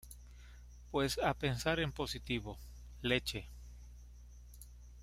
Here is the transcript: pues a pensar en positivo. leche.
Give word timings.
pues 0.89 1.19
a 1.19 1.35
pensar 1.35 1.79
en 1.79 1.91
positivo. 1.91 2.57
leche. 3.03 3.45